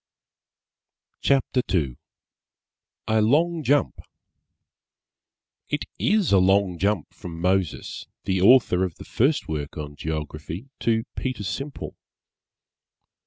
CHAPTER 1.21 1.61
II 1.71 1.95
A 3.07 3.21
LONG 3.21 3.61
JUMP 3.63 4.01
It 5.69 5.85
is 5.99 6.31
a 6.31 6.39
long 6.39 6.79
jump 6.79 7.13
from 7.13 7.39
Moses, 7.39 8.07
the 8.23 8.41
author 8.41 8.83
of 8.83 8.95
the 8.95 9.05
first 9.05 9.47
work 9.47 9.77
on 9.77 9.95
Geography, 9.95 10.69
to 10.79 11.03
Peter 11.15 11.43
Simple. 11.43 11.95